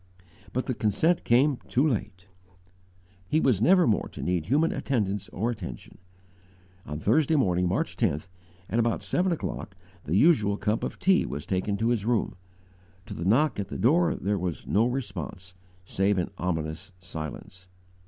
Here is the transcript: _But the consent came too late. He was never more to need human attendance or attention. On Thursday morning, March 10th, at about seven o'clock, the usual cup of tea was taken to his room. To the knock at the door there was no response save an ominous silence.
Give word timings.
_But 0.51 0.65
the 0.65 0.73
consent 0.73 1.23
came 1.23 1.57
too 1.67 1.87
late. 1.87 2.25
He 3.27 3.39
was 3.39 3.61
never 3.61 3.85
more 3.85 4.09
to 4.13 4.23
need 4.23 4.47
human 4.47 4.71
attendance 4.71 5.29
or 5.29 5.51
attention. 5.51 5.99
On 6.87 6.99
Thursday 6.99 7.35
morning, 7.35 7.67
March 7.67 7.97
10th, 7.97 8.27
at 8.67 8.79
about 8.79 9.03
seven 9.03 9.31
o'clock, 9.31 9.75
the 10.05 10.15
usual 10.15 10.57
cup 10.57 10.83
of 10.83 10.97
tea 10.97 11.23
was 11.27 11.45
taken 11.45 11.77
to 11.77 11.89
his 11.89 12.03
room. 12.03 12.33
To 13.05 13.13
the 13.13 13.25
knock 13.25 13.59
at 13.59 13.67
the 13.67 13.77
door 13.77 14.15
there 14.15 14.39
was 14.39 14.65
no 14.65 14.87
response 14.87 15.53
save 15.85 16.17
an 16.17 16.31
ominous 16.39 16.93
silence. 16.99 17.67